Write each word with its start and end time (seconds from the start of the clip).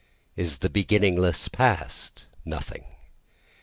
is 0.35 0.57
the 0.57 0.67
beginningless 0.67 1.47
past 1.47 2.25
nothing? 2.43 2.85